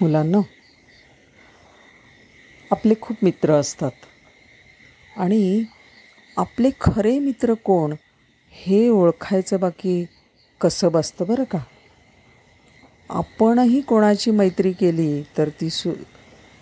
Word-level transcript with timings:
मुलांना. 0.00 0.40
आपले 2.70 2.94
खूप 3.00 3.16
मित्र 3.22 3.52
असतात. 3.52 3.90
आणि 5.16 5.64
आपले 6.36 6.70
खरे 6.80 7.18
मित्र 7.18 7.54
कोण 7.54 7.94
हे 8.54 8.88
ओळखायचं 8.88 9.60
बाकी 9.60 10.04
कसं 10.60 10.92
बसतं 10.92 11.26
बरं 11.26 11.44
का? 11.44 11.58
आपणही 13.10 13.80
कोणाची 13.80 14.30
मैत्री 14.30 14.72
केली 14.72 15.22
तर 15.38 15.48
ती 15.60 15.70
सु 15.70 15.92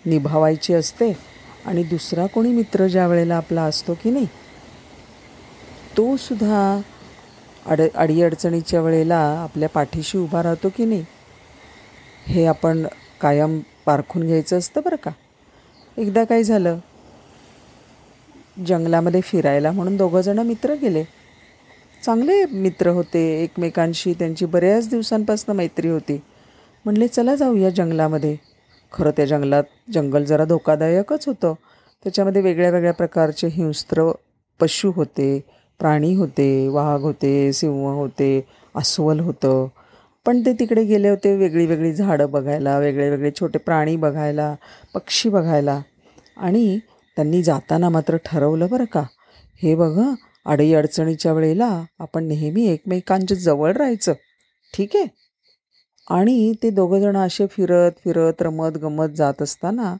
निभावायची 0.05 0.73
असते 0.73 1.11
आणि 1.65 1.83
दुसरा 1.83 2.25
कोणी 2.25 2.51
मित्र 2.51 2.87
ज्या 2.87 3.07
वेळेला 3.07 3.37
आपला 3.37 3.61
असतो 3.61 3.93
की 3.93 4.11
नाही 4.11 4.25
तो 5.97 6.15
सुद्धा 6.17 6.81
अड 7.65 7.81
अडीअडचणीच्या 7.95 8.81
वेळेला 8.81 9.17
आपल्या 9.43 9.69
पाठीशी 9.69 10.17
उभा 10.17 10.43
राहतो 10.43 10.69
की 10.69 10.85
नाही 10.85 11.03
हे 12.27 12.45
आपण 12.45 12.85
कायम 13.25 13.59
पारखून 13.85 14.23
घ्यायचं 14.23 14.57
असतं 14.57 14.81
बरं 14.85 14.95
का? 14.95 15.11
एकदा 15.97 16.23
काय 16.23 16.43
झालं? 16.43 16.77
जंगलामध्ये 18.67 19.21
फिरायला 19.21 19.71
म्हणून 19.71 19.97
दोघंजणं 19.97 20.43
मित्र 20.43 20.73
गेले. 20.73 21.03
चांगले 22.03 22.45
मित्र 22.45 22.87
होते 22.87 23.43
एकमेकांशी 23.43 24.13
त्यांची 24.13 24.45
बऱ्याच 24.45 24.89
दिवसांपासून 24.89 25.55
मैत्री 25.55 25.89
होती. 25.89 26.21
म्हणले 26.85 27.07
चला 27.07 27.35
जाऊया 27.35 27.69
जंगलामध्ये. 27.69 28.37
खरं 28.91 29.11
त्या 29.11 29.25
जंगलात 29.25 29.63
जंगल 29.93 30.23
जरा 30.23 30.45
धोकादायकच 30.45 31.27
होतं. 31.27 31.53
त्याच्यामध्ये 32.03 32.41
वेगळ्या 32.41 32.69
वेगळ्या 32.69 32.93
प्रकारचे 32.93 33.47
हिंस्त्र 33.47 34.11
पशु 34.61 34.91
होते 34.95 35.43
प्राणी 35.79 36.15
होते 36.15 36.67
वाघ 36.67 37.01
होते 37.01 37.53
सिंह 37.53 37.93
होते 37.93 38.47
अस्वल 38.75 39.19
होतं. 39.19 39.67
पण 40.25 40.41
ते 40.45 40.53
तिकडे 40.53 40.83
गेले 40.83 41.09
होते 41.09 41.35
वेगळी 41.35 41.65
वेगळी 41.65 41.93
झाडं 41.93 42.31
बघायला 42.31 42.77
वेगळे 42.79 43.09
वेगळे 43.09 43.31
छोटे 43.31 43.59
प्राणी 43.59 43.95
बघायला 43.95 44.55
पक्षी 44.93 45.29
बघायला. 45.29 45.81
आणि 46.37 46.79
त्यांनी 47.17 47.43
जाताना 47.43 47.89
मात्र 47.89 48.17
ठरवलं 48.25 48.67
बरं 48.71 48.85
का 48.85 49.03
हे 49.61 49.75
बघा 49.75 50.13
अडीअडचणीच्या 50.45 51.33
वेळेला 51.33 51.83
आपण 51.99 52.23
नेहमी 52.23 52.65
एकमेकांच्या 52.67 53.37
जवळ 53.37 53.71
राहायचं. 53.71 54.13
ठीक 54.73 54.95
आहे? 54.95 55.05
आणि 56.09 56.53
ते 56.63 56.69
दोघंजणं 56.69 57.19
असे 57.19 57.45
फिरत 57.47 57.91
फिरत 58.03 58.41
रमत 58.41 58.77
गमत 58.77 59.15
जात 59.15 59.41
असताना 59.41 59.95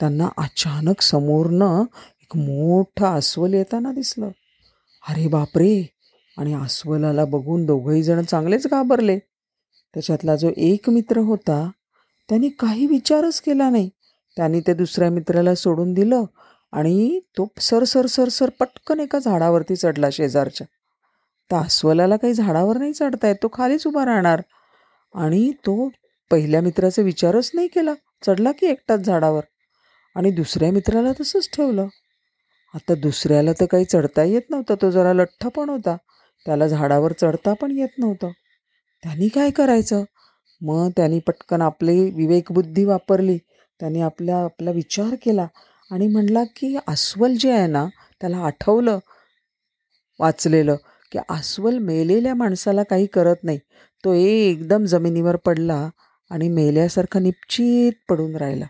त्यांना 0.00 0.28
अचानक 0.36 1.00
समोरनं 1.00 1.82
एक 2.22 2.36
मोठं 2.36 3.06
अस्वल 3.06 3.54
येताना 3.54 3.92
दिसलं. 3.92 4.30
अरे 5.08 5.26
बापरे! 5.28 5.86
आणि 6.38 6.54
अस्वलाला 6.54 7.24
बघून 7.24 7.66
दोघंही 7.66 8.02
जण 8.02 8.22
चांगलेच 8.22 8.66
घाबरले. 8.66 9.18
त्याच्यातला 9.94 10.36
जो 10.36 10.50
एक 10.56 10.90
मित्र 10.90 11.18
होता 11.18 11.70
त्यांनी 12.28 12.48
काही 12.48 12.86
विचारच 12.86 13.40
केला 13.40 13.70
नाही. 13.70 13.90
त्याने 14.36 14.60
ते 14.60 14.74
दुसऱ्या 14.74 15.10
मित्राला 15.10 15.54
सोडून 15.54 15.94
दिलं 15.94 16.24
आणि 16.72 17.20
तो 17.20 17.48
सर 17.60 17.84
सर 17.84 18.06
सर 18.06 18.28
सर 18.28 18.50
पटकन 18.60 19.00
एका 19.00 19.18
झाडावरती 19.18 19.76
चढला 19.76 20.10
शेजारच्या. 20.12 20.66
त्या 21.50 21.58
अस्वलाला 21.58 22.16
काही 22.16 22.34
झाडावर 22.34 22.76
नाही 22.78 22.92
चढता 22.92 23.28
येत 23.28 23.36
तो 23.42 23.48
खालीच 23.52 23.86
उभा 23.86 24.04
राहणार. 24.04 24.42
आणि 25.14 25.52
तो 25.52 25.90
पहिल्या 26.30 26.60
मित्राचा 26.60 27.02
विचारच 27.02 27.50
नाही 27.54 27.68
केला. 27.68 27.94
चढला 28.26 28.52
की 28.52 28.66
एकटाच 28.66 29.00
झाडावर. 29.00 29.42
आणि 30.16 30.30
दुसऱ्या 30.30 30.72
मित्राला 30.72 31.12
तसंच 31.20 31.48
ठेवलं. 31.52 31.86
आता 32.74 32.94
दुसऱ्याला 32.94 33.52
तर 33.52 33.64
काही 33.64 33.84
चढता 33.84 34.22
येत 34.22 34.42
नव्हतं. 34.50 34.74
तो 34.82 34.90
जरा 34.90 35.12
लठ्ठ 35.12 35.46
पण 35.46 35.68
होता. 35.68 35.96
त्याला 36.46 36.66
झाडावर 36.66 37.12
चढता 37.12 37.54
पण 37.54 37.78
येत 37.78 37.98
नव्हतं. 37.98 38.30
त्यांनी 39.02 39.28
काय 39.28 39.50
करायचं? 39.50 40.04
मग 40.62 40.88
त्यांनी 40.96 41.18
पटकन 41.18 41.62
आपली 41.62 42.10
विवेकबुद्धी 42.10 42.84
वापरली. 42.84 43.38
त्यांनी 43.80 44.00
आपला 44.00 44.36
आपला 44.36 44.70
विचार 44.70 45.14
केला 45.22 45.46
आणि 45.90 46.06
म्हणला 46.06 46.44
की 46.56 46.76
अस्वल 46.88 47.34
जे 47.40 47.52
आहे 47.52 47.66
ना 47.66 47.86
त्याला 48.20 48.36
आठवलं 48.36 48.98
वाचलेलं 50.20 50.76
की 51.12 51.18
अस्वल 51.28 51.78
मेलेल्या 51.78 52.34
माणसाला 52.34 52.82
काही 52.82 53.06
करत 53.06 53.36
नाही. 53.42 53.58
तो 54.04 54.12
एकदम 54.14 54.84
जमिनीवर 54.84 55.36
पडला 55.36 55.88
आणि 56.30 56.48
मेल्यासारखा 56.48 57.20
निश्चित 57.20 57.92
पडून 58.08 58.36
राहिला. 58.36 58.66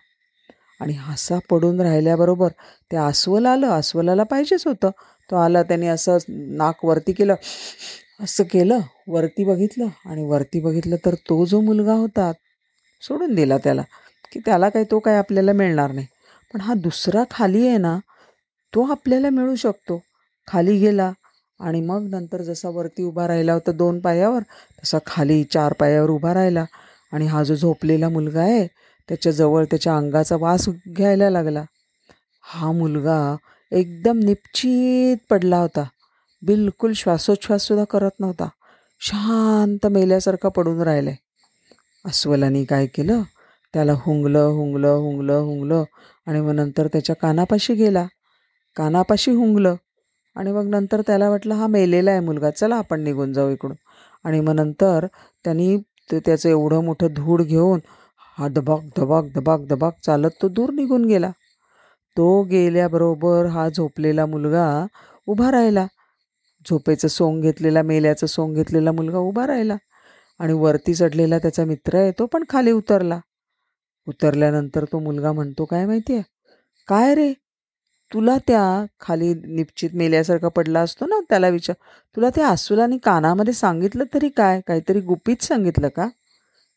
आणि 0.80 0.92
हसा 0.92 1.38
पडून 1.50 1.80
राहिल्याबरोबर 1.80 2.48
ते 2.92 2.96
अस्वल 2.96 3.46
आलं. 3.46 3.66
अस्वलाला 3.68 4.22
पाहिजेच 4.22 4.66
होतं. 4.66 4.90
तो 5.30 5.36
आला 5.36 5.62
त्याने 5.62 5.86
असं 5.86 6.18
नाक 6.28 6.84
वरती 6.84 7.12
केलं. 7.12 7.34
असं 8.20 8.44
केलं 8.44 8.80
वरती 9.08 9.44
बघितलं 9.44 9.88
आणि 10.06 10.24
वरती 10.24 10.60
बघितलं 10.60 10.96
तर 11.04 11.14
तो 11.28 11.44
जो 11.46 11.60
मुलगा 11.60 11.92
होता 11.92 12.30
सोडून 13.02 13.34
दिला 13.34 13.56
त्याला 13.58 13.82
की 14.32 14.40
त्याला 14.44 14.68
काही 14.68 14.84
तो 14.90 14.98
काय 14.98 15.16
आपल्याला 15.16 15.52
मिळणार 15.52 15.92
नाही. 15.92 16.06
पण 16.54 16.60
हा 16.60 16.74
दुसरा 16.74 17.22
खाली 17.30 17.66
आहे 17.68 17.76
ना 17.78 17.98
तो 18.72 18.90
आपल्याला 18.92 19.30
मिळू 19.30 19.54
शकतो. 19.56 20.00
खाली 20.48 20.78
गेला 20.78 21.10
आणि 21.60 21.80
मग 21.80 22.08
नंतर 22.10 22.42
जसा 22.42 22.68
वरती 22.68 23.02
उभा 23.02 23.26
राहिला 23.28 23.52
होता 23.52 23.72
दोन 23.72 23.98
पायावर 24.00 24.42
तसा 24.80 24.98
खाली 25.06 25.42
चार 25.44 25.72
पायावर 25.72 26.10
उभा 26.10 26.34
राहिला 26.34 26.64
आणि 27.12 27.26
हा 27.26 27.42
जो 27.42 27.54
झोपलेला 27.54 28.08
मुलगा 28.08 28.42
आहे 28.42 28.66
त्याच्याजवळ 29.08 29.64
त्याच्या 29.64 29.96
अंगाचा 29.96 30.36
वास 30.40 30.68
घ्यायला 30.88 31.30
लागला. 31.30 31.62
हा 32.44 32.72
मुलगा 32.72 33.20
एकदम 33.72 34.18
निपचित 34.18 35.16
पडला 35.30 35.58
होता. 35.58 35.84
बिलकुल 36.42 36.92
श्वासोच्छ्वाससुद्धा 36.94 37.84
करत 37.90 38.20
नव्हता. 38.20 38.48
शांत 39.00 39.86
मेल्यासारखा 39.86 40.48
पडून 40.48 40.80
राहिला 40.82 41.10
आहे 41.10 41.16
अस्वलानी 42.04 42.64
काय 42.64 42.86
केलं? 42.86 43.22
त्याला 43.74 43.92
हुंगलं 43.96 44.46
हुंगलं 44.48 44.88
हुंगलं 44.94 45.38
हुंगलं 45.38 45.84
आणि 46.26 46.40
मग 46.40 46.52
नंतर 46.52 46.86
त्याच्या 46.86 47.16
कानापाशी 47.16 47.74
गेला. 47.74 48.04
कानापाशी 48.76 49.30
हुंगलं 49.30 49.74
आणि 50.36 50.52
मग 50.52 50.66
नंतर 50.70 51.00
त्याला 51.06 51.28
वाटलं 51.30 51.54
हा 51.54 51.66
मेलेला 51.66 52.10
आहे 52.10 52.20
मुलगा 52.20 52.50
चला 52.50 52.76
आपण 52.76 53.00
निघून 53.04 53.32
जाऊ 53.32 53.50
इकडून. 53.50 53.76
आणि 54.24 54.40
मग 54.40 54.54
नंतर 54.54 55.06
त्यांनी 55.44 55.76
ते 56.12 56.18
त्याचं 56.26 56.48
एवढं 56.48 56.84
मोठं 56.84 57.12
धूळ 57.16 57.42
घेऊन 57.42 57.80
हा 58.38 58.48
दबाक 58.48 58.80
दबाक 58.96 59.24
दबाक 59.34 59.60
दबाक 59.68 59.94
चालत 60.04 60.30
तो 60.42 60.48
दूर 60.48 60.70
निघून 60.72 61.04
गेला. 61.04 61.30
तो 62.16 62.42
गेल्याबरोबर 62.42 63.46
हा 63.46 63.68
झोपलेला 63.68 64.26
मुलगा 64.26 64.66
उभा 65.28 65.50
राहिला. 65.52 65.86
झोपेचं 66.70 67.08
सोंग 67.08 67.42
घेतलेला 67.42 67.82
मेल्याचं 67.82 68.26
सोंग 68.26 68.54
घेतलेला 68.54 68.92
मुलगा 68.92 69.18
उभा 69.18 69.46
राहिला 69.46 69.76
आणि 70.38 70.52
वरती 70.52 70.94
चढलेला 70.94 71.38
त्याचा 71.38 71.64
मित्र 71.64 71.98
आहे 71.98 72.10
तो 72.18 72.26
पण 72.26 72.44
खाली 72.48 72.70
उतरला. 72.70 73.20
उतरल्यानंतर 74.08 74.84
तो 74.84 74.98
मुलगा 74.98 75.32
म्हणतो 75.32 75.64
काय 75.64 75.86
माहिती 75.86 76.14
आहे? 76.14 76.22
काय 76.88 77.14
रे? 77.14 77.32
तुला 78.12 78.36
त्या 78.38 78.84
खाली 79.00 79.34
निश्चित 79.34 79.90
मेल्यासारखा 79.94 80.48
पडला 80.48 80.80
असतो 80.80 81.06
ना 81.06 81.20
त्याला 81.28 81.48
विचार. 81.48 81.74
तुला 82.16 82.30
त्या 82.34 82.48
अस्वलाने 82.48 82.98
कानामध्ये 82.98 83.54
सांगितलं 83.54 84.04
तरी 84.14 84.28
काय? 84.28 84.60
काहीतरी 84.66 85.00
गुपित 85.00 85.42
सांगितलं 85.42 85.88
का? 85.88 86.08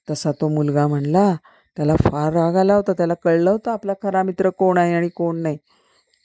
तसा 0.09 0.31
तो 0.31 0.47
मुलगा 0.47 0.87
म्हणला 0.87 1.35
त्याला 1.77 1.95
फार 1.95 2.33
राग 2.33 2.55
आला 2.55 2.75
होता. 2.75 2.93
त्याला 2.93 3.13
कळलं 3.13 3.49
होतं 3.51 3.71
आपला 3.71 3.93
खरा 4.03 4.23
मित्र 4.23 4.49
कोण 4.49 4.77
आहे 4.77 4.93
आणि 4.93 5.09
कोण 5.09 5.37
नाही. 5.37 5.57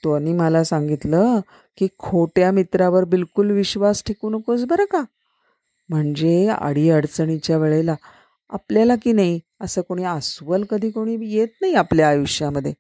तोनी 0.04 0.32
मला 0.32 0.64
सांगितलं 0.64 1.40
की 1.78 1.88
खोट्या 1.98 2.50
मित्रावर 2.52 3.04
बिलकुल 3.04 3.50
विश्वास 3.50 4.02
ठेवू 4.06 4.30
नकोस 4.30 4.64
बरं 4.64 4.84
का? 4.84 5.02
म्हणजे 5.90 6.46
अडीअडचणीच्या 6.48 7.58
वेळेला 7.58 7.94
आपल्याला 8.50 8.94
की 8.96 9.12
नाही 9.12 9.40
असं 9.60 9.80
कोणी 9.80 10.04
अस्वल 10.04 10.64
कधी 10.70 10.90
कोणी 10.90 11.16
येत 11.34 11.48
नाही 11.60 11.74
आपल्या 11.74 12.08
आयुष्यामध्ये. 12.08 12.72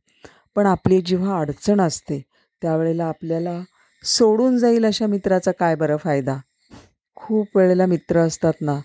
पण 0.56 0.66
आपली 0.66 1.00
जेव्हा 1.00 1.40
अडचण 1.40 1.80
असते 1.80 2.22
त्यावेळेला 2.62 3.04
आपल्याला 3.04 3.60
सोडून 4.04 4.58
जाईल 4.58 4.84
अशा 4.84 5.06
मित्राचा 5.06 5.50
काय 5.52 5.74
बरं 5.74 5.96
फायदा? 5.96 6.36
खूप 7.16 7.56
वेळेला 7.56 7.86
मित्र 7.86 8.18
असतात 8.20 8.52
ना 8.60 8.78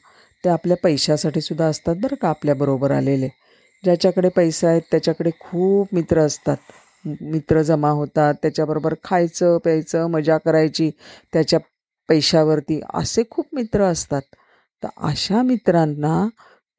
ते 0.44 0.50
आपल्या 0.50 0.78
पैशासाठी 0.84 1.42
सुद्धा 1.42 1.66
असतात 1.66 1.96
बरं 1.96 2.16
का 2.22 2.30
आपल्याबरोबर 2.30 2.92
आलेले. 2.92 3.28
ज्याच्याकडे 3.84 4.30
पैसे 4.30 4.68
आहेत 4.68 4.82
त्याच्याकडे 4.92 5.32
खूप 5.40 5.88
मित्र 5.94 6.20
असतात. 6.22 6.58
मित्र 7.06 7.62
जमा 7.62 7.90
होतात 7.90 8.34
त्याच्याबरोबर 8.42 8.94
खायचं 9.04 9.58
प्यायचं 9.58 10.08
मजा 10.12 10.38
करायची 10.38 10.90
त्याच्या 11.34 11.60
पैशावरती 12.10 12.80
असे 12.94 13.24
खूप 13.32 13.46
मित्र 13.54 13.84
असतात. 13.84 14.22
तर 14.84 14.90
अशा 15.08 15.42
मित्रांना 15.42 16.26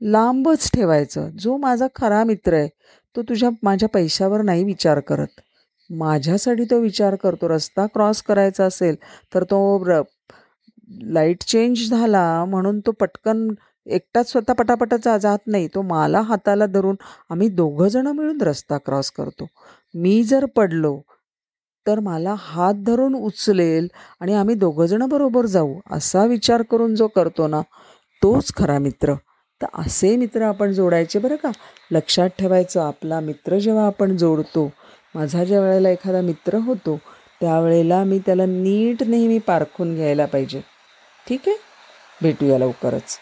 लांबच 0.00 0.70
ठेवायचं. 0.74 1.28
जो 1.38 1.56
माझा 1.56 1.86
खरा 1.96 2.22
मित्र 2.24 2.54
आहे 2.54 2.68
तो 3.16 3.22
तुझ्या 3.22 3.50
माझ्या 3.62 3.88
पैशावर 3.88 4.42
नाही 4.42 4.64
विचार 4.64 5.00
करत. 5.00 5.40
माझ्यासाठी 5.90 6.64
तो 6.70 6.78
विचार 6.80 7.14
करतो. 7.16 7.48
रस्ता 7.48 7.86
क्रॉस 7.94 8.22
करायचा 8.22 8.64
असेल 8.66 8.96
तर 9.34 9.44
तो 9.44 9.58
र 9.88 10.00
लाइट 11.12 11.42
चेंज 11.44 11.88
झाला 11.90 12.44
म्हणून 12.48 12.80
तो 12.80 12.90
पटकन 13.00 13.48
एकटाच 13.86 14.30
स्वतः 14.32 14.52
पटापटा 14.52 14.96
जा 15.04 15.16
जात 15.18 15.38
नाही. 15.46 15.68
तो 15.74 15.82
मला 15.82 16.20
हाताला 16.22 16.66
धरून 16.66 16.96
आम्ही 17.30 17.48
दोघंजणं 17.50 18.12
मिळून 18.12 18.40
रस्ता 18.42 18.78
क्रॉस 18.78 19.10
करतो. 19.10 19.46
मी 19.94 20.22
जर 20.22 20.44
पडलो 20.46 21.00
तर 21.86 22.00
मला 22.00 22.34
हात 22.38 22.74
धरून 22.74 23.14
उचलेल 23.14 23.88
आणि 24.20 24.34
आम्ही 24.34 24.54
दोघंजणं 24.54 25.08
बरोबर 25.08 25.46
जाऊ 25.46 25.74
असा 25.90 26.24
विचार 26.24 26.62
करून 26.62 26.94
जो 26.94 27.06
करतो 27.06 27.46
ना 27.46 27.60
तोच 28.22 28.52
खरा 28.56 28.78
मित्र. 28.78 29.14
तर 29.60 29.66
असे 29.74 30.16
मित्र 30.16 30.42
आपण 30.42 30.72
जोडायचे 30.72 31.18
बरं 31.18 31.36
का. 31.36 31.50
लक्षात 31.90 32.30
ठेवायचं 32.38 32.80
आपला 32.80 33.20
मित्र 33.20 33.58
जेव्हा 33.58 33.86
आपण 33.86 34.16
जोडतो 34.16 34.70
माझा 35.14 35.44
ज्या 35.44 35.60
वेळेला 35.60 35.90
एखादा 35.90 36.20
मित्र 36.20 36.58
होतो 36.58 36.98
त्यावेळेला 37.40 38.04
मी 38.04 38.18
त्याला 38.18 38.46
नीट 38.46 39.02
नेहमी 39.02 39.38
पारखून 39.38 39.94
घ्यायला 39.94 40.26
पाहिजे. 40.26 40.60
ठीक 41.28 41.40
आहे? 41.46 41.56
भेटूया 42.22 42.58
लवकरच. 42.58 43.18